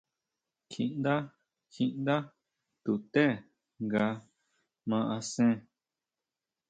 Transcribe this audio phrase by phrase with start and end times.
[0.71, 1.13] Kjiʼndá,
[1.73, 2.15] kjiʼndá
[2.83, 3.25] tuté
[3.83, 4.05] nga
[4.89, 5.51] ma asen.